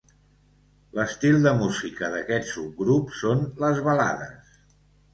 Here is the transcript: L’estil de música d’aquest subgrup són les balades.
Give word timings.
L’estil 0.99 1.37
de 1.43 1.53
música 1.59 2.11
d’aquest 2.15 2.51
subgrup 2.57 3.17
són 3.23 3.49
les 3.67 3.87
balades. 3.91 4.61